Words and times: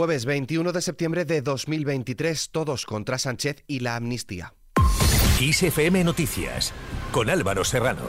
Jueves 0.00 0.24
21 0.24 0.72
de 0.72 0.80
septiembre 0.80 1.26
de 1.26 1.42
2023, 1.42 2.48
todos 2.52 2.86
contra 2.86 3.18
Sánchez 3.18 3.64
y 3.66 3.80
la 3.80 3.96
amnistía. 3.96 4.54
XFM 5.38 6.04
Noticias, 6.04 6.72
con 7.12 7.28
Álvaro 7.28 7.64
Serrano. 7.64 8.04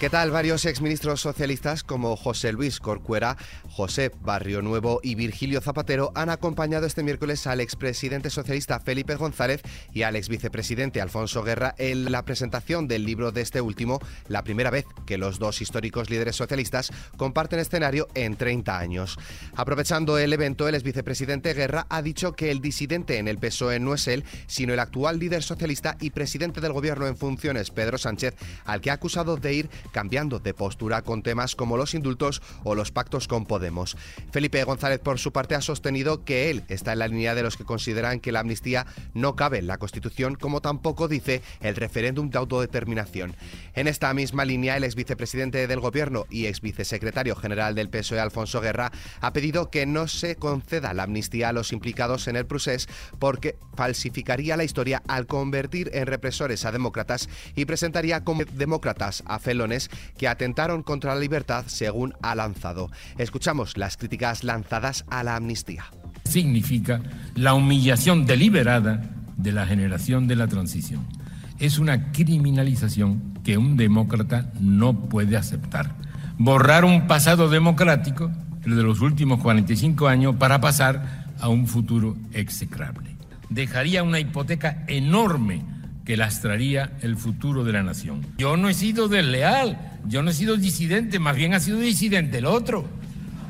¿Qué 0.00 0.08
tal? 0.08 0.30
Varios 0.30 0.64
exministros 0.64 1.20
socialistas 1.20 1.84
como 1.84 2.16
José 2.16 2.52
Luis 2.52 2.80
Corcuera, 2.80 3.36
José 3.68 4.10
Barrio 4.22 4.62
Nuevo 4.62 5.00
y 5.02 5.14
Virgilio 5.14 5.60
Zapatero 5.60 6.10
han 6.14 6.30
acompañado 6.30 6.86
este 6.86 7.02
miércoles 7.02 7.46
al 7.46 7.60
expresidente 7.60 8.30
socialista 8.30 8.80
Felipe 8.80 9.16
González 9.16 9.60
y 9.92 10.04
al 10.04 10.16
exvicepresidente 10.16 11.02
Alfonso 11.02 11.42
Guerra 11.42 11.74
en 11.76 12.10
la 12.10 12.24
presentación 12.24 12.88
del 12.88 13.04
libro 13.04 13.30
de 13.30 13.42
este 13.42 13.60
último, 13.60 14.00
la 14.26 14.42
primera 14.42 14.70
vez 14.70 14.86
que 15.04 15.18
los 15.18 15.38
dos 15.38 15.60
históricos 15.60 16.08
líderes 16.08 16.34
socialistas 16.34 16.90
comparten 17.18 17.58
escenario 17.58 18.08
en 18.14 18.36
30 18.36 18.78
años. 18.78 19.18
Aprovechando 19.54 20.16
el 20.16 20.32
evento, 20.32 20.66
el 20.66 20.76
exvicepresidente 20.76 21.52
Guerra 21.52 21.86
ha 21.90 22.00
dicho 22.00 22.32
que 22.32 22.50
el 22.50 22.62
disidente 22.62 23.18
en 23.18 23.28
el 23.28 23.36
PSOE 23.36 23.80
no 23.80 23.92
es 23.92 24.08
él, 24.08 24.24
sino 24.46 24.72
el 24.72 24.80
actual 24.80 25.18
líder 25.18 25.42
socialista 25.42 25.98
y 26.00 26.08
presidente 26.08 26.62
del 26.62 26.72
gobierno 26.72 27.06
en 27.06 27.18
funciones, 27.18 27.70
Pedro 27.70 27.98
Sánchez, 27.98 28.34
al 28.64 28.80
que 28.80 28.90
ha 28.90 28.94
acusado 28.94 29.36
de 29.36 29.52
ir 29.52 29.70
cambiando 29.90 30.38
de 30.38 30.54
postura 30.54 31.02
con 31.02 31.22
temas 31.22 31.56
como 31.56 31.76
los 31.76 31.94
indultos 31.94 32.42
o 32.64 32.74
los 32.74 32.92
pactos 32.92 33.28
con 33.28 33.46
Podemos. 33.46 33.96
Felipe 34.32 34.62
González, 34.64 35.00
por 35.00 35.18
su 35.18 35.32
parte, 35.32 35.54
ha 35.54 35.60
sostenido 35.60 36.24
que 36.24 36.50
él 36.50 36.64
está 36.68 36.92
en 36.92 37.00
la 37.00 37.08
línea 37.08 37.34
de 37.34 37.42
los 37.42 37.56
que 37.56 37.64
consideran 37.64 38.20
que 38.20 38.32
la 38.32 38.40
amnistía 38.40 38.86
no 39.14 39.36
cabe 39.36 39.58
en 39.58 39.66
la 39.66 39.78
Constitución, 39.78 40.34
como 40.34 40.60
tampoco 40.60 41.08
dice 41.08 41.42
el 41.60 41.76
referéndum 41.76 42.30
de 42.30 42.38
autodeterminación. 42.38 43.34
En 43.74 43.86
esta 43.86 44.12
misma 44.14 44.44
línea, 44.44 44.76
el 44.76 44.84
ex 44.84 44.94
vicepresidente 44.94 45.66
del 45.66 45.80
Gobierno 45.80 46.26
y 46.30 46.46
ex 46.46 46.60
vicesecretario 46.60 47.36
general 47.36 47.74
del 47.74 47.88
PSOE, 47.88 48.20
Alfonso 48.20 48.60
Guerra, 48.60 48.90
ha 49.20 49.32
pedido 49.32 49.70
que 49.70 49.86
no 49.86 50.08
se 50.08 50.36
conceda 50.36 50.92
la 50.94 51.04
amnistía 51.04 51.50
a 51.50 51.52
los 51.52 51.72
implicados 51.72 52.28
en 52.28 52.36
el 52.36 52.46
procés 52.46 52.88
porque 53.18 53.56
falsificaría 53.74 54.56
la 54.56 54.64
historia 54.64 55.02
al 55.08 55.26
convertir 55.26 55.90
en 55.94 56.06
represores 56.06 56.64
a 56.64 56.72
demócratas 56.72 57.28
y 57.54 57.64
presentaría 57.64 58.24
como 58.24 58.44
demócratas 58.44 59.22
a 59.26 59.38
felones 59.38 59.90
que 60.18 60.28
atentaron 60.28 60.82
contra 60.82 61.14
la 61.14 61.20
libertad 61.20 61.64
según 61.66 62.14
ha 62.22 62.34
lanzado. 62.34 62.90
Escuchamos 63.18 63.76
las 63.76 63.96
críticas 63.96 64.44
lanzadas 64.44 65.04
a 65.10 65.22
la 65.22 65.36
amnistía. 65.36 65.84
Significa 66.24 67.02
la 67.34 67.54
humillación 67.54 68.26
deliberada 68.26 69.02
de 69.36 69.52
la 69.52 69.66
generación 69.66 70.28
de 70.28 70.36
la 70.36 70.46
transición. 70.46 71.06
Es 71.60 71.78
una 71.78 72.10
criminalización 72.10 73.34
que 73.44 73.58
un 73.58 73.76
demócrata 73.76 74.50
no 74.58 74.94
puede 74.94 75.36
aceptar. 75.36 75.94
Borrar 76.38 76.86
un 76.86 77.06
pasado 77.06 77.50
democrático, 77.50 78.30
el 78.64 78.76
de 78.76 78.82
los 78.82 79.02
últimos 79.02 79.40
45 79.40 80.08
años, 80.08 80.36
para 80.36 80.62
pasar 80.62 81.26
a 81.38 81.48
un 81.48 81.66
futuro 81.66 82.16
execrable. 82.32 83.14
Dejaría 83.50 84.02
una 84.02 84.20
hipoteca 84.20 84.84
enorme 84.86 85.62
que 86.06 86.16
lastraría 86.16 86.92
el 87.02 87.16
futuro 87.16 87.62
de 87.62 87.72
la 87.72 87.82
nación. 87.82 88.26
Yo 88.38 88.56
no 88.56 88.70
he 88.70 88.74
sido 88.74 89.08
desleal, 89.08 89.98
yo 90.08 90.22
no 90.22 90.30
he 90.30 90.34
sido 90.34 90.56
disidente, 90.56 91.18
más 91.18 91.36
bien 91.36 91.52
ha 91.52 91.60
sido 91.60 91.78
disidente 91.78 92.38
el 92.38 92.46
otro, 92.46 92.88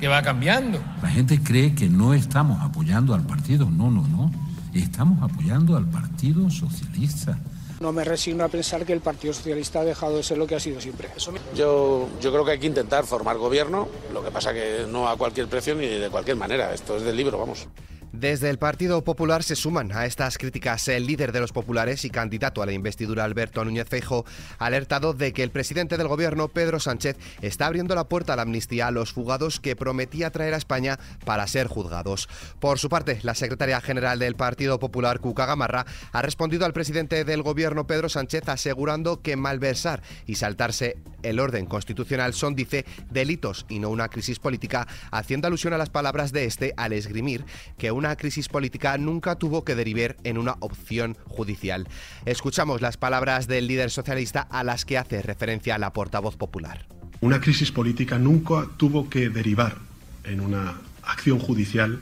que 0.00 0.08
va 0.08 0.20
cambiando. 0.22 0.82
La 1.00 1.10
gente 1.10 1.40
cree 1.40 1.76
que 1.76 1.88
no 1.88 2.12
estamos 2.12 2.60
apoyando 2.60 3.14
al 3.14 3.24
partido, 3.24 3.70
no, 3.70 3.88
no, 3.88 4.04
no, 4.08 4.32
estamos 4.74 5.22
apoyando 5.22 5.76
al 5.76 5.86
Partido 5.86 6.50
Socialista. 6.50 7.38
No 7.80 7.92
me 7.92 8.04
resigno 8.04 8.44
a 8.44 8.48
pensar 8.48 8.84
que 8.84 8.92
el 8.92 9.00
Partido 9.00 9.32
Socialista 9.32 9.80
ha 9.80 9.84
dejado 9.84 10.18
de 10.18 10.22
ser 10.22 10.36
lo 10.36 10.46
que 10.46 10.54
ha 10.54 10.60
sido 10.60 10.78
siempre. 10.82 11.08
Yo, 11.54 12.08
yo 12.20 12.30
creo 12.30 12.44
que 12.44 12.50
hay 12.52 12.58
que 12.58 12.66
intentar 12.66 13.06
formar 13.06 13.38
gobierno, 13.38 13.88
lo 14.12 14.22
que 14.22 14.30
pasa 14.30 14.52
que 14.52 14.84
no 14.86 15.08
a 15.08 15.16
cualquier 15.16 15.48
precio 15.48 15.74
ni 15.74 15.86
de 15.86 16.10
cualquier 16.10 16.36
manera. 16.36 16.74
Esto 16.74 16.98
es 16.98 17.04
del 17.04 17.16
libro, 17.16 17.38
vamos. 17.38 17.66
Desde 18.12 18.50
el 18.50 18.58
Partido 18.58 19.04
Popular 19.04 19.44
se 19.44 19.54
suman 19.54 19.92
a 19.92 20.04
estas 20.04 20.36
críticas 20.36 20.88
el 20.88 21.06
líder 21.06 21.30
de 21.30 21.38
los 21.38 21.52
populares 21.52 22.04
y 22.04 22.10
candidato 22.10 22.60
a 22.60 22.66
la 22.66 22.72
investidura 22.72 23.22
Alberto 23.22 23.64
Núñez 23.64 23.88
Feijo, 23.88 24.24
alertado 24.58 25.12
de 25.14 25.32
que 25.32 25.44
el 25.44 25.52
presidente 25.52 25.96
del 25.96 26.08
gobierno 26.08 26.48
Pedro 26.48 26.80
Sánchez 26.80 27.16
está 27.40 27.66
abriendo 27.66 27.94
la 27.94 28.08
puerta 28.08 28.32
a 28.32 28.36
la 28.36 28.42
amnistía 28.42 28.88
a 28.88 28.90
los 28.90 29.12
fugados 29.12 29.60
que 29.60 29.76
prometía 29.76 30.30
traer 30.30 30.54
a 30.54 30.56
España 30.56 30.98
para 31.24 31.46
ser 31.46 31.68
juzgados. 31.68 32.28
Por 32.58 32.80
su 32.80 32.88
parte, 32.88 33.20
la 33.22 33.36
secretaria 33.36 33.80
general 33.80 34.18
del 34.18 34.34
Partido 34.34 34.80
Popular 34.80 35.20
Cuca 35.20 35.46
Gamarra 35.46 35.86
ha 36.10 36.20
respondido 36.22 36.66
al 36.66 36.72
presidente 36.72 37.24
del 37.24 37.42
gobierno 37.42 37.86
Pedro 37.86 38.08
Sánchez 38.08 38.48
asegurando 38.48 39.22
que 39.22 39.36
malversar 39.36 40.02
y 40.26 40.34
saltarse 40.34 40.98
el 41.22 41.38
orden 41.38 41.66
constitucional 41.66 42.34
son, 42.34 42.56
dice, 42.56 42.84
delitos 43.08 43.66
y 43.68 43.78
no 43.78 43.88
una 43.90 44.08
crisis 44.08 44.40
política, 44.40 44.88
haciendo 45.12 45.46
alusión 45.46 45.74
a 45.74 45.78
las 45.78 45.90
palabras 45.90 46.32
de 46.32 46.46
este 46.46 46.74
al 46.76 46.92
esgrimir 46.92 47.44
que 47.78 47.92
una 48.00 48.16
crisis 48.16 48.48
política 48.48 48.96
nunca 48.96 49.34
tuvo 49.34 49.62
que 49.62 49.74
derivar 49.74 50.16
en 50.24 50.38
una 50.38 50.56
opción 50.60 51.18
judicial. 51.26 51.86
Escuchamos 52.24 52.80
las 52.80 52.96
palabras 52.96 53.46
del 53.46 53.66
líder 53.66 53.90
socialista 53.90 54.40
a 54.40 54.64
las 54.64 54.86
que 54.86 54.96
hace 54.96 55.20
referencia 55.20 55.76
la 55.76 55.92
portavoz 55.92 56.36
popular. 56.36 56.86
Una 57.20 57.42
crisis 57.42 57.70
política 57.70 58.18
nunca 58.18 58.66
tuvo 58.78 59.10
que 59.10 59.28
derivar 59.28 59.76
en 60.24 60.40
una 60.40 60.78
acción 61.02 61.38
judicial 61.38 62.00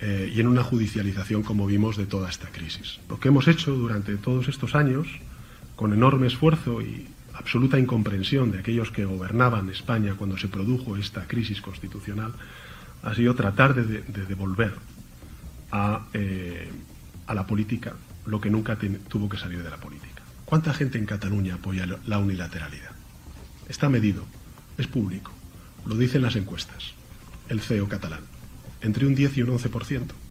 eh, 0.00 0.32
y 0.34 0.40
en 0.40 0.46
una 0.46 0.64
judicialización 0.64 1.42
como 1.42 1.66
vimos 1.66 1.98
de 1.98 2.06
toda 2.06 2.30
esta 2.30 2.48
crisis. 2.48 3.00
Lo 3.10 3.20
que 3.20 3.28
hemos 3.28 3.46
hecho 3.46 3.72
durante 3.72 4.16
todos 4.16 4.48
estos 4.48 4.74
años, 4.74 5.06
con 5.76 5.92
enorme 5.92 6.26
esfuerzo 6.28 6.80
y 6.80 7.06
absoluta 7.34 7.78
incomprensión 7.78 8.50
de 8.50 8.60
aquellos 8.60 8.90
que 8.90 9.04
gobernaban 9.04 9.68
España 9.68 10.14
cuando 10.16 10.38
se 10.38 10.48
produjo 10.48 10.96
esta 10.96 11.26
crisis 11.26 11.60
constitucional, 11.60 12.32
ha 13.02 13.14
sido 13.14 13.34
tratar 13.34 13.74
de, 13.74 14.00
de 14.00 14.24
devolver 14.24 14.72
eh, 16.12 16.70
a, 17.26 17.34
la 17.34 17.46
política 17.46 17.94
lo 18.26 18.40
que 18.40 18.50
nunca 18.50 18.78
tuvo 19.08 19.28
que 19.28 19.36
salir 19.36 19.62
de 19.62 19.70
la 19.70 19.76
política. 19.76 20.22
¿Cuánta 20.44 20.72
gente 20.72 20.98
en 20.98 21.06
Cataluña 21.06 21.54
apoya 21.54 21.86
la 22.06 22.18
unilateralidad? 22.18 22.92
Está 23.68 23.88
medido, 23.88 24.24
es 24.78 24.86
público, 24.86 25.32
lo 25.86 25.96
dicen 25.96 26.22
las 26.22 26.36
encuestas, 26.36 26.94
el 27.48 27.60
CEO 27.60 27.88
catalán, 27.88 28.20
entre 28.80 29.06
un 29.06 29.14
10 29.14 29.38
y 29.38 29.42
un 29.42 29.58
11%. 29.58 30.23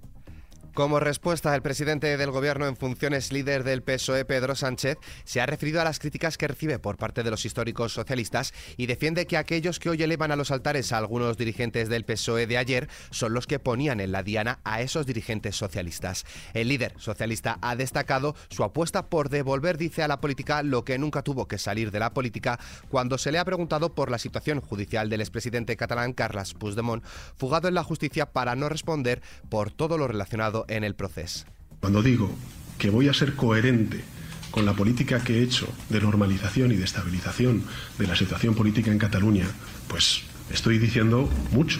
Como 0.73 0.99
respuesta, 0.99 1.53
el 1.53 1.61
presidente 1.61 2.17
del 2.17 2.31
Gobierno 2.31 2.65
en 2.65 2.75
funciones, 2.75 3.31
líder 3.31 3.63
del 3.63 3.83
PSOE, 3.83 4.25
Pedro 4.25 4.55
Sánchez, 4.55 4.97
se 5.23 5.39
ha 5.39 5.45
referido 5.45 5.79
a 5.79 5.83
las 5.83 5.99
críticas 5.99 6.35
que 6.35 6.47
recibe 6.47 6.79
por 6.79 6.97
parte 6.97 7.21
de 7.21 7.29
los 7.29 7.45
históricos 7.45 7.93
socialistas 7.93 8.55
y 8.75 8.87
defiende 8.87 9.27
que 9.27 9.37
aquellos 9.37 9.77
que 9.77 9.91
hoy 9.91 10.01
elevan 10.01 10.31
a 10.31 10.35
los 10.35 10.49
altares 10.49 10.91
a 10.91 10.97
algunos 10.97 11.37
dirigentes 11.37 11.89
del 11.89 12.05
PSOE 12.05 12.47
de 12.47 12.57
ayer 12.57 12.89
son 13.11 13.35
los 13.35 13.45
que 13.45 13.59
ponían 13.59 13.99
en 13.99 14.11
la 14.11 14.23
diana 14.23 14.61
a 14.63 14.81
esos 14.81 15.05
dirigentes 15.05 15.55
socialistas. 15.55 16.25
El 16.55 16.69
líder 16.69 16.95
socialista 16.97 17.59
ha 17.61 17.75
destacado 17.75 18.35
su 18.49 18.63
apuesta 18.63 19.11
por 19.11 19.29
devolver, 19.29 19.77
dice, 19.77 20.01
a 20.01 20.07
la 20.07 20.21
política 20.21 20.63
lo 20.63 20.83
que 20.83 20.97
nunca 20.97 21.21
tuvo 21.21 21.47
que 21.47 21.59
salir 21.59 21.91
de 21.91 21.99
la 21.99 22.15
política 22.15 22.59
cuando 22.89 23.19
se 23.19 23.31
le 23.31 23.37
ha 23.37 23.45
preguntado 23.45 23.93
por 23.93 24.09
la 24.09 24.17
situación 24.17 24.59
judicial 24.59 25.07
del 25.07 25.21
expresidente 25.21 25.77
catalán 25.77 26.13
Carles 26.13 26.55
Puigdemont, 26.55 27.05
fugado 27.37 27.67
en 27.67 27.75
la 27.75 27.83
justicia 27.83 28.31
para 28.31 28.55
no 28.55 28.69
responder 28.69 29.21
por 29.49 29.71
todo 29.71 29.99
lo 29.99 30.07
relacionado 30.07 30.62
en 30.67 30.83
el 30.83 30.95
proceso. 30.95 31.45
Cuando 31.79 32.01
digo 32.01 32.31
que 32.77 32.89
voy 32.89 33.07
a 33.09 33.13
ser 33.13 33.35
coherente 33.35 34.03
con 34.51 34.65
la 34.65 34.73
política 34.73 35.23
que 35.23 35.39
he 35.39 35.43
hecho 35.43 35.67
de 35.89 35.99
normalización 35.99 36.71
y 36.71 36.75
de 36.75 36.83
estabilización 36.83 37.63
de 37.97 38.07
la 38.07 38.15
situación 38.15 38.53
política 38.53 38.91
en 38.91 38.99
Cataluña, 38.99 39.47
pues 39.87 40.21
estoy 40.51 40.77
diciendo 40.77 41.29
mucho. 41.51 41.79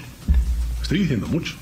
Estoy 0.82 1.00
diciendo 1.00 1.28
mucho. 1.28 1.56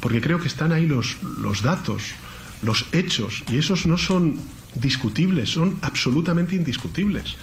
Porque 0.00 0.20
creo 0.20 0.38
que 0.40 0.48
están 0.48 0.72
ahí 0.72 0.86
los, 0.86 1.22
los 1.38 1.62
datos, 1.62 2.14
los 2.62 2.86
hechos, 2.92 3.42
y 3.50 3.58
esos 3.58 3.86
no 3.86 3.98
son 3.98 4.40
discutibles, 4.74 5.50
son 5.50 5.78
absolutamente 5.82 6.56
indiscutibles. 6.56 7.36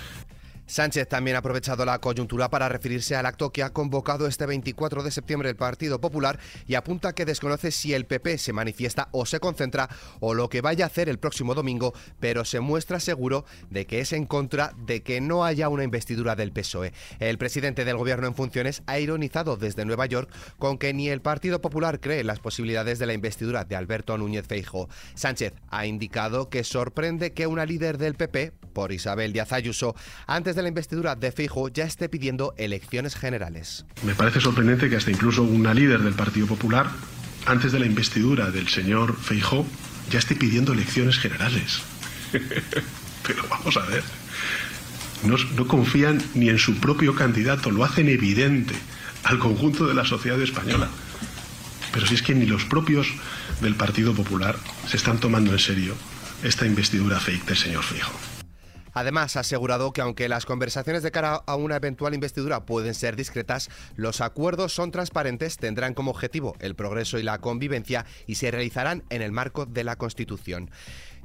Sánchez 0.71 1.09
también 1.09 1.35
ha 1.35 1.39
aprovechado 1.39 1.83
la 1.83 1.99
coyuntura 1.99 2.49
para 2.49 2.69
referirse 2.69 3.17
al 3.17 3.25
acto 3.25 3.51
que 3.51 3.61
ha 3.61 3.73
convocado 3.73 4.25
este 4.25 4.45
24 4.45 5.03
de 5.03 5.11
septiembre 5.11 5.49
el 5.49 5.57
Partido 5.57 5.99
Popular 5.99 6.39
y 6.65 6.75
apunta 6.75 7.11
que 7.13 7.25
desconoce 7.25 7.71
si 7.71 7.93
el 7.93 8.05
PP 8.05 8.37
se 8.37 8.53
manifiesta 8.53 9.09
o 9.11 9.25
se 9.25 9.41
concentra 9.41 9.89
o 10.21 10.33
lo 10.33 10.47
que 10.47 10.61
vaya 10.61 10.85
a 10.85 10.87
hacer 10.87 11.09
el 11.09 11.19
próximo 11.19 11.55
domingo, 11.55 11.93
pero 12.21 12.45
se 12.45 12.61
muestra 12.61 13.01
seguro 13.01 13.43
de 13.69 13.85
que 13.85 13.99
es 13.99 14.13
en 14.13 14.25
contra 14.25 14.73
de 14.77 15.03
que 15.03 15.19
no 15.19 15.43
haya 15.43 15.67
una 15.67 15.83
investidura 15.83 16.37
del 16.37 16.53
PSOE. 16.53 16.93
El 17.19 17.37
presidente 17.37 17.83
del 17.83 17.97
gobierno 17.97 18.27
en 18.27 18.35
funciones 18.35 18.81
ha 18.87 18.97
ironizado 18.97 19.57
desde 19.57 19.83
Nueva 19.83 20.05
York 20.05 20.29
con 20.57 20.77
que 20.77 20.93
ni 20.93 21.09
el 21.09 21.19
Partido 21.19 21.59
Popular 21.59 21.99
cree 21.99 22.21
en 22.21 22.27
las 22.27 22.39
posibilidades 22.39 22.97
de 22.97 23.07
la 23.07 23.13
investidura 23.13 23.65
de 23.65 23.75
Alberto 23.75 24.17
Núñez 24.17 24.47
Feijo. 24.47 24.87
Sánchez 25.15 25.53
ha 25.67 25.85
indicado 25.85 26.49
que 26.49 26.63
sorprende 26.63 27.33
que 27.33 27.45
una 27.45 27.65
líder 27.65 27.97
del 27.97 28.15
PP, 28.15 28.53
por 28.71 28.91
Isabel 28.91 29.33
Díaz 29.33 29.51
Ayuso, 29.51 29.95
antes 30.27 30.55
de 30.55 30.61
la 30.61 30.69
investidura 30.69 31.15
de 31.15 31.31
Feijo 31.31 31.69
ya 31.69 31.85
esté 31.85 32.09
pidiendo 32.09 32.53
elecciones 32.57 33.15
generales. 33.15 33.85
Me 34.03 34.15
parece 34.15 34.41
sorprendente 34.41 34.89
que 34.89 34.95
hasta 34.95 35.11
incluso 35.11 35.43
una 35.43 35.73
líder 35.73 36.01
del 36.01 36.13
Partido 36.13 36.47
Popular, 36.47 36.87
antes 37.45 37.71
de 37.71 37.79
la 37.79 37.85
investidura 37.85 38.51
del 38.51 38.67
señor 38.67 39.15
Feijo, 39.15 39.65
ya 40.09 40.19
esté 40.19 40.35
pidiendo 40.35 40.73
elecciones 40.73 41.17
generales. 41.17 41.81
Pero 43.27 43.43
vamos 43.49 43.77
a 43.77 43.85
ver. 43.85 44.03
No, 45.23 45.37
no 45.55 45.67
confían 45.67 46.21
ni 46.33 46.49
en 46.49 46.57
su 46.57 46.75
propio 46.79 47.15
candidato, 47.15 47.69
lo 47.69 47.83
hacen 47.83 48.09
evidente 48.09 48.75
al 49.23 49.39
conjunto 49.39 49.85
de 49.87 49.93
la 49.93 50.05
sociedad 50.05 50.41
española. 50.41 50.89
Pero 51.91 52.07
si 52.07 52.15
es 52.15 52.21
que 52.21 52.33
ni 52.33 52.45
los 52.45 52.65
propios 52.65 53.07
del 53.61 53.75
Partido 53.75 54.13
Popular 54.13 54.55
se 54.87 54.97
están 54.97 55.19
tomando 55.19 55.51
en 55.51 55.59
serio 55.59 55.95
esta 56.43 56.65
investidura 56.65 57.19
fake 57.19 57.45
del 57.45 57.57
señor 57.57 57.83
Fijo. 57.83 58.11
Además, 58.93 59.35
ha 59.35 59.41
asegurado 59.41 59.93
que 59.93 60.01
aunque 60.01 60.29
las 60.29 60.45
conversaciones 60.45 61.03
de 61.03 61.11
cara 61.11 61.35
a 61.45 61.55
una 61.55 61.77
eventual 61.77 62.13
investidura 62.13 62.65
pueden 62.65 62.93
ser 62.93 63.15
discretas, 63.15 63.69
los 63.95 64.21
acuerdos 64.21 64.73
son 64.73 64.91
transparentes, 64.91 65.57
tendrán 65.57 65.93
como 65.93 66.11
objetivo 66.11 66.55
el 66.59 66.75
progreso 66.75 67.19
y 67.19 67.23
la 67.23 67.39
convivencia 67.39 68.05
y 68.27 68.35
se 68.35 68.51
realizarán 68.51 69.03
en 69.09 69.21
el 69.21 69.31
marco 69.31 69.65
de 69.65 69.83
la 69.83 69.95
Constitución. 69.95 70.69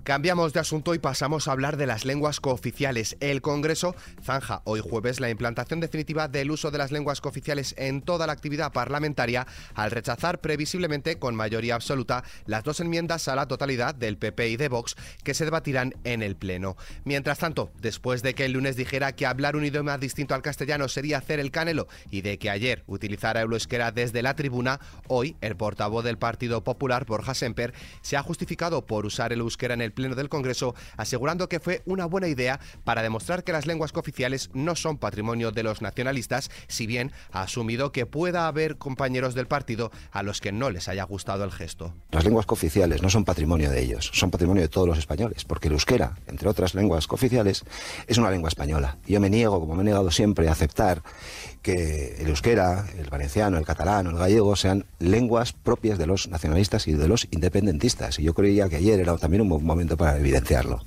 Cambiamos 0.07 0.53
de 0.53 0.61
asunto 0.61 0.95
y 0.95 1.01
pasamos 1.01 1.49
a 1.49 1.51
hablar 1.51 1.77
de 1.77 1.85
las 1.85 2.05
lenguas 2.05 2.39
cooficiales. 2.39 3.17
El 3.19 3.43
Congreso 3.43 3.97
zanja 4.23 4.63
hoy 4.63 4.79
jueves 4.79 5.19
la 5.19 5.31
implantación 5.31 5.81
definitiva 5.81 6.29
del 6.29 6.53
uso 6.53 6.71
de 6.71 6.79
las 6.79 6.93
lenguas 6.93 7.21
cooficiales 7.21 7.75
en 7.77 8.03
toda 8.03 8.29
la 8.29 8.33
actividad 8.33 8.71
parlamentaria 8.71 9.49
al 9.75 9.91
rechazar 9.91 10.41
previsiblemente 10.41 11.19
con 11.19 11.35
mayoría 11.35 11.75
absoluta 11.75 12.23
las 12.45 12.63
dos 12.63 12.79
enmiendas 12.79 13.27
a 13.27 13.35
la 13.35 13.49
totalidad 13.49 13.97
del 13.97 14.17
PP 14.17 14.51
y 14.51 14.57
de 14.57 14.69
Vox 14.69 14.95
que 15.25 15.35
se 15.35 15.45
debatirán 15.45 15.93
en 16.05 16.23
el 16.23 16.37
Pleno. 16.37 16.77
Mientras 17.03 17.41
tanto, 17.41 17.73
después 17.81 18.23
de 18.23 18.35
que 18.35 18.45
el 18.45 18.53
lunes 18.53 18.77
dijera 18.77 19.11
que 19.11 19.27
hablar 19.27 19.57
un 19.57 19.65
idioma 19.65 19.99
distinto 19.99 20.37
al 20.37 20.43
castellano 20.43 20.87
sería 20.87 21.19
hacer 21.19 21.41
el 21.41 21.51
canelo 21.51 21.89
y 22.13 22.21
de 22.21 22.39
que 22.39 22.51
ayer 22.51 22.85
utilizara 22.87 23.41
euskera 23.41 23.91
desde 23.91 24.23
la 24.23 24.37
tribuna, 24.37 24.79
hoy 25.09 25.35
el 25.41 25.57
portavoz 25.57 26.05
del 26.05 26.17
Partido 26.17 26.63
Popular, 26.63 27.07
Borja 27.07 27.35
Semper, 27.35 27.75
se 28.03 28.17
ha 28.17 28.23
justificado 28.23 28.87
por 28.87 29.05
usar 29.05 29.33
el 29.33 29.41
euskera 29.41 29.75
en 29.75 29.83
el 29.83 29.96
Pleno 29.97 30.15
del 30.15 30.29
Congreso, 30.29 30.77
asegurando 30.97 31.49
que 31.49 31.59
fue 31.59 31.83
una 31.87 32.07
buena 32.07 32.29
idea 32.29 32.61
para 32.85 33.03
demostrar 33.03 33.43
que 33.43 33.51
las 33.51 33.67
lenguas 33.67 33.91
cooficiales 33.91 34.51
no 34.53 34.77
son 34.77 34.99
patrimonio 34.99 35.51
de 35.51 35.65
los 35.65 35.83
nacionalistas, 35.83 36.51
si 36.69 36.87
bien 36.87 37.11
ha 37.33 37.43
asumido 37.43 37.91
que 37.91 38.07
pueda 38.07 38.47
haber 38.47 38.77
compañeros 38.77 39.35
del 39.35 39.49
partido 39.49 39.91
a 40.13 40.23
los 40.23 40.41
que 40.41 40.53
no 40.53 40.71
les 40.71 40.87
haya 40.89 41.03
gustado 41.05 41.43
el 41.43 41.51
gesto. 41.51 41.95
Las 42.11 42.25
lenguas 42.25 42.47
cooficiales 42.47 43.03
no 43.03 43.11
son 43.11 43.25
patrimonio 43.25 43.71
de 43.71 43.83
ellos, 43.83 44.11
son 44.13 44.31
patrimonio 44.31 44.63
de 44.63 44.69
todos 44.69 44.87
los 44.87 44.99
españoles, 44.99 45.45
porque 45.45 45.69
el 45.69 45.73
euskera, 45.73 46.19
entre 46.27 46.49
otras 46.49 46.75
lenguas 46.75 47.07
cooficiales, 47.07 47.65
es 48.07 48.19
una 48.19 48.31
lengua 48.31 48.49
española. 48.49 48.99
Yo 49.07 49.19
me 49.19 49.31
niego, 49.31 49.59
como 49.59 49.75
me 49.75 49.83
he 49.83 49.85
negado 49.85 50.11
siempre, 50.11 50.49
a 50.49 50.53
aceptar 50.53 51.03
que 51.63 52.17
el 52.21 52.29
euskera, 52.29 52.87
el 52.99 53.09
valenciano, 53.09 53.59
el 53.59 53.65
catalán 53.65 54.07
o 54.07 54.11
el 54.11 54.17
gallego 54.17 54.55
sean 54.55 54.85
lenguas 54.99 55.53
propias 55.53 55.99
de 55.99 56.07
los 56.07 56.29
nacionalistas 56.29 56.87
y 56.87 56.93
de 56.93 57.09
los 57.09 57.27
independentistas. 57.31 58.19
Y 58.19 58.25
yo 58.25 58.35
creía 58.35 58.69
que 58.69 58.77
ayer 58.77 59.01
era 59.01 59.17
también 59.17 59.41
un 59.41 59.49
buen 59.49 59.65
momento 59.87 59.97
para 59.97 60.19
evidenciarlo. 60.19 60.85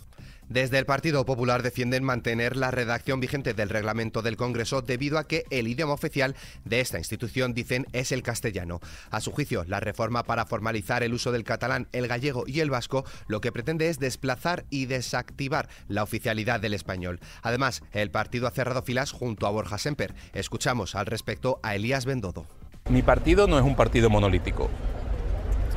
Desde 0.50 0.80
el 0.80 0.86
Partido 0.88 1.26
Popular 1.26 1.62
defienden 1.62 2.04
mantener 2.04 2.58
la 2.58 2.72
redacción 2.72 3.20
vigente 3.20 3.54
del 3.54 3.70
reglamento 3.70 4.24
del 4.24 4.36
Congreso 4.36 4.82
debido 4.82 5.20
a 5.20 5.28
que 5.28 5.46
el 5.52 5.68
idioma 5.68 5.94
oficial 5.94 6.36
de 6.66 6.82
esta 6.82 6.98
institución, 6.98 7.54
dicen, 7.54 7.86
es 7.94 8.12
el 8.12 8.24
castellano. 8.24 8.80
A 9.12 9.22
su 9.22 9.32
juicio, 9.32 9.64
la 9.68 9.80
reforma 9.80 10.24
para 10.24 10.48
formalizar 10.48 11.04
el 11.04 11.14
uso 11.14 11.32
del 11.32 11.44
catalán, 11.44 11.88
el 11.92 12.08
gallego 12.08 12.46
y 12.48 12.62
el 12.62 12.72
vasco 12.72 13.06
lo 13.28 13.42
que 13.42 13.52
pretende 13.52 13.90
es 13.90 14.00
desplazar 14.00 14.66
y 14.72 14.88
desactivar 14.88 15.70
la 15.88 16.02
oficialidad 16.02 16.60
del 16.60 16.74
español. 16.74 17.20
Además, 17.44 17.84
el 17.92 18.10
partido 18.10 18.48
ha 18.48 18.52
cerrado 18.52 18.82
filas 18.82 19.12
junto 19.12 19.46
a 19.46 19.52
Borja 19.52 19.78
Semper. 19.78 20.16
Escuchamos 20.34 20.96
al 20.96 21.06
respecto 21.06 21.60
a 21.62 21.76
Elías 21.76 22.06
Bendodo. 22.06 22.48
Mi 22.90 23.04
partido 23.04 23.46
no 23.46 23.60
es 23.60 23.64
un 23.64 23.76
partido 23.76 24.10
monolítico. 24.10 24.68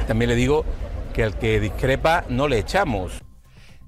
También 0.09 0.31
le 0.31 0.35
digo 0.35 0.65
que 1.12 1.25
al 1.25 1.38
que 1.38 1.61
discrepa 1.61 2.25
no 2.29 2.49
le 2.49 2.59
echamos. 2.59 3.23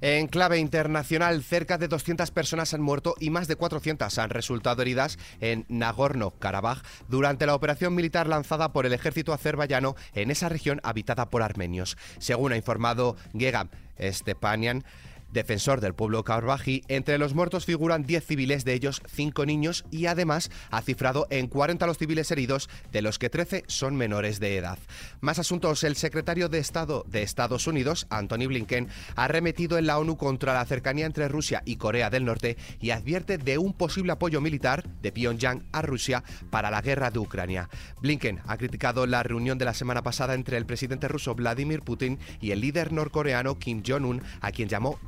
En 0.01 0.27
clave 0.27 0.59
internacional, 0.59 1.43
cerca 1.43 1.79
de 1.79 1.89
200 1.89 2.31
personas 2.31 2.75
han 2.75 2.83
muerto 2.83 3.15
y 3.21 3.31
más 3.31 3.49
de 3.49 3.57
400 3.57 4.19
han 4.19 4.29
resultado 4.29 4.83
heridas 4.83 5.19
en 5.41 5.65
Nagorno-Karabaj 5.71 6.83
durante 7.09 7.47
la 7.47 7.55
operación 7.55 7.95
militar 7.95 8.29
lanzada 8.29 8.73
por 8.73 8.85
el 8.85 8.93
ejército 8.93 9.33
azerbaiyano 9.33 9.97
en 10.13 10.31
esa 10.31 10.51
región 10.51 10.79
habitada 10.83 11.31
por 11.31 11.43
armenios. 11.43 11.97
Según 12.19 12.53
ha 12.53 12.57
informado 12.57 13.17
Gegam 13.33 13.71
Stepanian, 13.99 14.85
defensor 15.35 15.83
del 15.83 15.95
pueblo 15.95 16.25
Karbaji. 16.25 16.83
Entre 16.89 17.19
los 17.19 17.35
muertos 17.35 17.67
figuran 17.67 18.05
10 18.05 18.25
civiles, 18.25 18.65
de 18.65 18.73
ellos 18.73 19.03
5 19.13 19.45
niños, 19.45 19.85
y 19.91 20.07
además 20.07 20.51
ha 20.71 20.81
cifrado 20.81 21.27
en 21.29 21.49
40 21.49 21.87
los 21.87 21.99
civiles 21.99 22.31
heridos, 22.31 22.71
de 22.93 23.03
los 23.03 23.19
que 23.19 23.29
13 23.29 23.65
son 23.67 23.97
menores 23.97 24.41
de 24.41 24.57
edad. 24.57 24.79
Más 25.21 25.39
asuntos, 25.39 25.85
el 25.85 25.97
secretario 25.97 26.49
de 26.49 26.59
Estado 26.59 27.05
de 27.09 27.23
Estados 27.23 27.67
Unidos, 27.67 28.07
Anthony 28.09 28.47
Blinken, 28.47 28.89
ha 29.17 29.29
remetido 29.29 29.77
en 29.77 29.87
la 29.87 29.99
ONU 29.99 30.17
contra 30.17 30.55
la 30.55 30.65
cercanía 30.65 31.05
entre 31.05 31.29
Rusia 31.29 31.63
y 31.67 31.77
Corea 31.77 32.09
del 32.09 32.25
Norte 32.25 32.57
y 32.81 32.91
advierte 32.91 33.37
de 33.37 33.59
un 33.59 33.75
posible 33.75 34.13
apoyo 34.13 34.41
militar 34.41 34.89
de 35.03 35.13
Pyongyang 35.13 35.65
a 35.73 35.83
Rusia 35.83 36.23
para 36.51 36.71
la 36.71 36.81
guerra 36.81 37.11
de 37.11 37.19
Ucrania. 37.19 37.69
Blinken 38.01 38.41
ha 38.47 38.57
criticado 38.57 39.07
la 39.07 39.23
reunión 39.25 39.59
de 39.59 39.65
la 39.65 39.75
semana 39.75 40.03
pasada 40.03 40.35
entre 40.35 40.57
el 40.57 40.67
presidente 40.67 41.09
ruso 41.09 41.35
Vladimir 41.35 41.83
Putin 41.83 42.19
y 42.41 42.53
el 42.53 42.61
líder 42.61 42.93
norcoreano 42.93 43.59
Kim 43.59 43.83
Jong-un, 43.85 44.23
a 44.41 44.53
quien 44.53 44.69
llamó. 44.69 45.01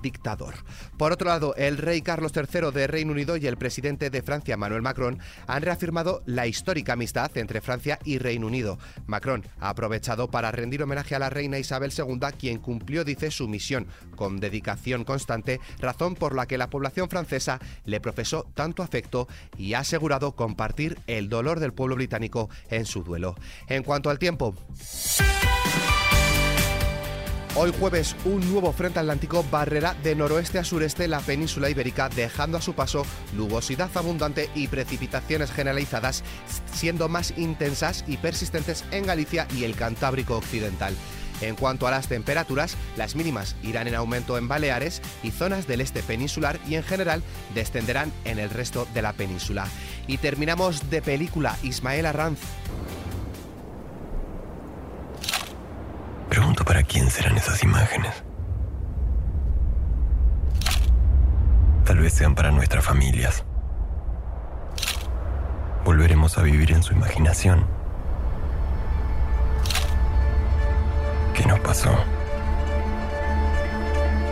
Por 0.96 1.12
otro 1.12 1.28
lado, 1.28 1.54
el 1.56 1.78
rey 1.78 2.02
Carlos 2.02 2.32
III 2.34 2.72
de 2.72 2.86
Reino 2.86 3.12
Unido 3.12 3.36
y 3.36 3.46
el 3.46 3.56
presidente 3.56 4.10
de 4.10 4.22
Francia, 4.22 4.56
Manuel 4.56 4.82
Macron, 4.82 5.18
han 5.46 5.62
reafirmado 5.62 6.22
la 6.26 6.46
histórica 6.46 6.94
amistad 6.94 7.36
entre 7.36 7.60
Francia 7.60 7.98
y 8.04 8.18
Reino 8.18 8.46
Unido. 8.46 8.78
Macron 9.06 9.44
ha 9.60 9.70
aprovechado 9.70 10.28
para 10.30 10.50
rendir 10.52 10.82
homenaje 10.82 11.14
a 11.14 11.18
la 11.18 11.30
reina 11.30 11.58
Isabel 11.58 11.92
II, 11.96 12.18
quien 12.38 12.58
cumplió, 12.58 13.04
dice, 13.04 13.30
su 13.30 13.48
misión 13.48 13.86
con 14.16 14.40
dedicación 14.40 15.04
constante, 15.04 15.60
razón 15.78 16.14
por 16.14 16.34
la 16.34 16.46
que 16.46 16.58
la 16.58 16.70
población 16.70 17.08
francesa 17.08 17.60
le 17.84 18.00
profesó 18.00 18.46
tanto 18.54 18.82
afecto 18.82 19.28
y 19.56 19.74
ha 19.74 19.80
asegurado 19.80 20.32
compartir 20.32 20.98
el 21.06 21.28
dolor 21.28 21.60
del 21.60 21.72
pueblo 21.72 21.96
británico 21.96 22.48
en 22.70 22.86
su 22.86 23.04
duelo. 23.04 23.36
En 23.69 23.82
cuanto 23.82 24.10
al 24.10 24.19
tiempo, 24.19 24.54
Hoy 27.58 27.73
jueves 27.81 28.14
un 28.26 28.47
nuevo 28.53 28.70
frente 28.70 28.99
atlántico 28.99 29.43
barrerá 29.50 29.94
de 29.94 30.14
noroeste 30.14 30.58
a 30.58 30.64
sureste 30.64 31.08
la 31.08 31.20
península 31.20 31.70
ibérica 31.70 32.11
dejando 32.11 32.58
a 32.58 32.61
su 32.61 32.75
paso 32.75 33.06
nubosidad 33.32 33.88
abundante 33.94 34.50
y 34.55 34.69
precipitaciones 34.69 35.50
generalizadas 35.50 36.23
siendo 36.70 37.08
más 37.08 37.32
intensas 37.38 38.05
y 38.06 38.19
persistentes 38.19 38.85
en 38.91 39.06
Galicia 39.06 39.49
y 39.56 39.64
el 39.64 39.75
Cantábrico 39.75 40.37
occidental. 40.37 40.94
En 41.41 41.56
cuanto 41.56 41.87
a 41.87 41.91
las 41.91 42.08
temperaturas, 42.08 42.76
las 42.99 43.17
mínimas 43.17 43.56
irán 43.62 43.88
en 43.88 43.94
aumento 43.94 44.37
en 44.37 44.49
Baleares 44.49 45.00
y 45.23 45.31
zonas 45.31 45.67
del 45.67 45.81
este 45.81 46.03
peninsular 46.03 46.61
y 46.69 46.75
en 46.75 46.82
general 46.82 47.23
descenderán 47.55 48.12
en 48.26 48.38
el 48.38 48.50
resto 48.50 48.87
de 48.93 49.00
la 49.00 49.14
península. 49.14 49.67
Y 50.06 50.19
terminamos 50.19 50.91
de 50.91 51.00
película 51.00 51.56
Ismael 51.62 52.05
Arranz. 52.05 52.41
Para 56.67 56.82
quién 56.82 57.08
serán 57.11 57.37
esas 57.37 57.63
imágenes. 57.63 58.13
Tal 61.85 61.99
vez 62.01 62.13
sean 62.13 62.35
para 62.35 62.51
nuestras 62.51 62.85
familias. 62.85 63.44
Volveremos 65.85 66.37
a 66.37 66.43
vivir 66.43 66.73
en 66.73 66.82
su 66.82 66.93
imaginación. 66.93 67.65
¿Qué 71.32 71.46
nos 71.46 71.61
pasó? 71.61 71.94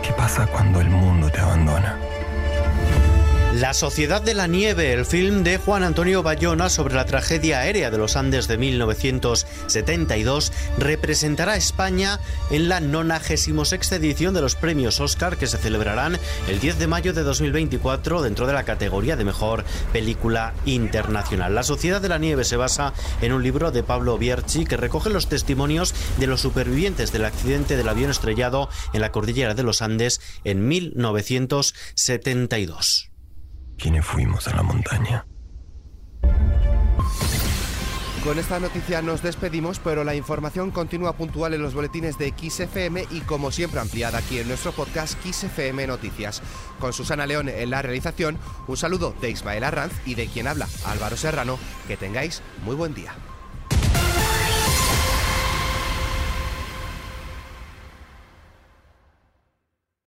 ¿Qué 0.03 0.11
pasa 0.11 0.45
cuando 0.47 0.81
el 0.81 0.89
mundo 0.89 1.29
te 1.29 1.39
abandona? 1.39 2.04
La 3.55 3.73
Sociedad 3.73 4.21
de 4.21 4.33
la 4.33 4.47
Nieve, 4.47 4.91
el 4.91 5.05
film 5.05 5.43
de 5.43 5.57
Juan 5.57 5.83
Antonio 5.83 6.23
Bayona 6.23 6.69
sobre 6.69 6.95
la 6.95 7.05
tragedia 7.05 7.59
aérea 7.59 7.89
de 7.89 7.97
los 7.97 8.17
Andes 8.17 8.49
de 8.49 8.57
1972, 8.57 10.51
representará 10.77 11.53
a 11.53 11.55
España 11.55 12.19
en 12.51 12.67
la 12.67 12.81
96 12.81 13.93
edición 13.93 14.33
de 14.33 14.41
los 14.41 14.55
premios 14.55 14.99
Oscar 14.99 15.37
que 15.37 15.47
se 15.47 15.57
celebrarán 15.57 16.19
el 16.49 16.59
10 16.59 16.79
de 16.79 16.87
mayo 16.87 17.13
de 17.13 17.23
2024 17.23 18.23
dentro 18.23 18.45
de 18.45 18.51
la 18.51 18.65
categoría 18.65 19.15
de 19.15 19.23
mejor 19.23 19.63
película 19.93 20.53
internacional. 20.65 21.55
La 21.55 21.63
Sociedad 21.63 22.01
de 22.01 22.09
la 22.09 22.17
Nieve 22.17 22.43
se 22.43 22.57
basa 22.57 22.91
en 23.21 23.31
un 23.31 23.41
libro 23.41 23.71
de 23.71 23.83
Pablo 23.83 24.17
Bierchi 24.17 24.65
que 24.65 24.75
recoge 24.75 25.09
los 25.09 25.29
testimonios 25.29 25.95
de 26.19 26.27
los 26.27 26.41
supervivientes 26.41 27.13
del 27.13 27.23
accidente 27.23 27.77
del 27.77 27.87
avión 27.87 28.11
estrellado 28.11 28.67
en 28.91 28.99
la 28.99 29.13
cordillera 29.13 29.53
de 29.53 29.63
los 29.63 29.81
Andes 29.81 30.19
en 30.43 30.67
1972 30.67 33.14
quienes 33.77 34.05
fuimos 34.05 34.47
a 34.47 34.55
la 34.55 34.63
montaña. 34.63 35.25
Con 38.25 38.39
esta 38.39 38.59
noticia 38.59 39.03
nos 39.03 39.21
despedimos, 39.21 39.77
pero 39.77 40.03
la 40.03 40.15
información 40.15 40.71
continúa 40.71 41.13
puntual 41.13 41.53
en 41.53 41.61
los 41.61 41.75
boletines 41.75 42.17
de 42.17 42.33
XFM 42.35 43.05
y 43.11 43.21
como 43.21 43.51
siempre 43.51 43.79
ampliada 43.79 44.17
aquí 44.17 44.39
en 44.39 44.47
nuestro 44.47 44.71
podcast 44.71 45.15
XFM 45.23 45.85
Noticias. 45.85 46.41
Con 46.79 46.91
Susana 46.91 47.27
León 47.27 47.49
en 47.49 47.69
la 47.69 47.83
realización, 47.83 48.39
un 48.67 48.77
saludo 48.77 49.13
de 49.21 49.29
Ismael 49.29 49.63
Arranz 49.63 49.93
y 50.07 50.15
de 50.15 50.25
quien 50.25 50.47
habla 50.47 50.67
Álvaro 50.85 51.17
Serrano. 51.17 51.59
Que 51.87 51.97
tengáis 51.97 52.41
muy 52.63 52.75
buen 52.75 52.95
día. 52.95 53.13